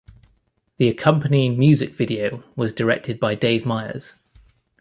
The 0.77 0.87
accompanying 0.89 1.59
music 1.59 1.93
video 1.93 2.43
was 2.55 2.73
directed 2.73 3.19
by 3.19 3.35
Dave 3.35 3.67
Meyers. 3.67 4.15